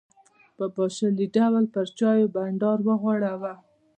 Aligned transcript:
په 0.57 0.65
پاشلي 0.75 1.27
ډول 1.35 1.63
پر 1.73 1.85
چایو 1.99 2.31
بانډار 2.35 2.79
وغوړاوه. 2.87 3.53